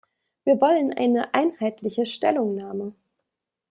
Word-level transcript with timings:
Wir 0.45 0.59
wollen 0.59 0.91
eine 0.93 1.31
einheitliche 1.35 2.07
Stellungnahme. 2.07 2.95